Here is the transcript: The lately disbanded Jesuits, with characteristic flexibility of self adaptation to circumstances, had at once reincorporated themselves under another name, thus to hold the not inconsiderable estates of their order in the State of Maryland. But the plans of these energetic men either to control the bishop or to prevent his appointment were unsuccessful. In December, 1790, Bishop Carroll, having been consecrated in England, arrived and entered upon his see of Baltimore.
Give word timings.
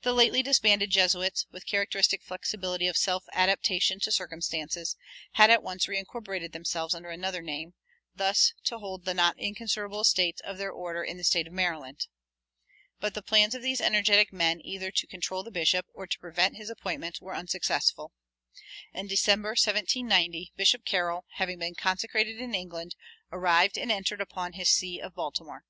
The 0.00 0.14
lately 0.14 0.42
disbanded 0.42 0.88
Jesuits, 0.88 1.44
with 1.50 1.66
characteristic 1.66 2.22
flexibility 2.22 2.86
of 2.86 2.96
self 2.96 3.24
adaptation 3.34 4.00
to 4.00 4.10
circumstances, 4.10 4.96
had 5.32 5.50
at 5.50 5.62
once 5.62 5.84
reincorporated 5.84 6.52
themselves 6.52 6.94
under 6.94 7.10
another 7.10 7.42
name, 7.42 7.74
thus 8.14 8.54
to 8.64 8.78
hold 8.78 9.04
the 9.04 9.12
not 9.12 9.38
inconsiderable 9.38 10.00
estates 10.00 10.40
of 10.40 10.56
their 10.56 10.70
order 10.72 11.04
in 11.04 11.18
the 11.18 11.22
State 11.22 11.46
of 11.46 11.52
Maryland. 11.52 12.06
But 12.98 13.12
the 13.12 13.20
plans 13.20 13.54
of 13.54 13.60
these 13.60 13.82
energetic 13.82 14.32
men 14.32 14.62
either 14.64 14.90
to 14.90 15.06
control 15.06 15.42
the 15.42 15.50
bishop 15.50 15.84
or 15.92 16.06
to 16.06 16.18
prevent 16.18 16.56
his 16.56 16.70
appointment 16.70 17.20
were 17.20 17.34
unsuccessful. 17.36 18.14
In 18.94 19.06
December, 19.06 19.50
1790, 19.50 20.50
Bishop 20.56 20.86
Carroll, 20.86 21.26
having 21.34 21.58
been 21.58 21.74
consecrated 21.74 22.38
in 22.40 22.54
England, 22.54 22.96
arrived 23.30 23.76
and 23.76 23.92
entered 23.92 24.22
upon 24.22 24.54
his 24.54 24.70
see 24.70 24.98
of 24.98 25.14
Baltimore. 25.14 25.64